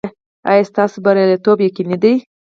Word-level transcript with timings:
ایا 0.49 0.63
ستاسو 0.71 0.95
بریالیتوب 1.05 1.57
یقیني 1.67 1.97
دی؟ 2.03 2.13